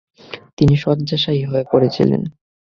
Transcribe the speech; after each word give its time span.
তিনি 0.57 0.73
শয্যাশায়ী 0.77 1.41
হয়ে 1.43 1.65
পড়েছিলেন। 1.71 2.21